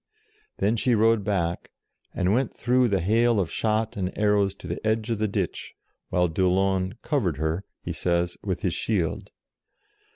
[0.57, 1.69] Then she rode back,
[2.11, 5.75] and went through the hail of shot and arrows to the edge of the ditch,
[6.09, 9.29] while d'Aulon covered her, he says, with his shield.